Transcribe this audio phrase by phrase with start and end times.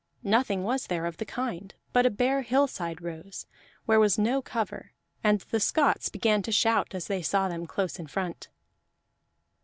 [0.23, 3.45] Nothing was there of the kind, but a bare hillside rose,
[3.85, 4.93] where was no cover,
[5.23, 8.49] and the Scots began to shout as they saw them close in front.